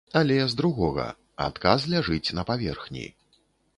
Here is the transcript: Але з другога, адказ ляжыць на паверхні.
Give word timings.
Але 0.19 0.37
з 0.53 0.57
другога, 0.61 1.05
адказ 1.47 1.85
ляжыць 1.93 2.35
на 2.39 2.47
паверхні. 2.51 3.05